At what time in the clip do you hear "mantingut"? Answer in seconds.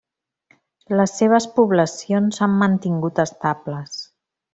2.63-3.23